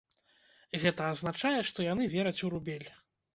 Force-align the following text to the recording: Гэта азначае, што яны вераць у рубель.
Гэта 0.83 1.01
азначае, 1.15 1.51
што 1.69 1.85
яны 1.91 2.09
вераць 2.15 2.43
у 2.49 2.51
рубель. 2.57 2.89